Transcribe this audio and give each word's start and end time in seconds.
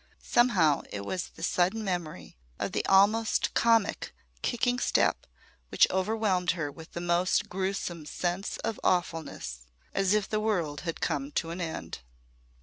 Somehow 0.23 0.81
it 0.91 1.05
was 1.05 1.29
the 1.29 1.43
sudden 1.43 1.83
memory 1.83 2.35
of 2.57 2.71
the 2.71 2.83
almost 2.87 3.53
comic 3.53 4.15
kicking 4.41 4.79
step 4.79 5.27
which 5.69 5.87
overwhelmed 5.91 6.53
her 6.57 6.71
with 6.71 6.93
the 6.93 6.99
most 7.01 7.49
gruesome 7.49 8.07
sense 8.07 8.57
of 8.63 8.79
awfulness 8.83 9.67
as 9.93 10.15
if 10.15 10.27
the 10.27 10.39
world 10.39 10.81
had 10.81 11.01
come 11.01 11.31
to 11.33 11.51
an 11.51 11.61
end. 11.61 11.99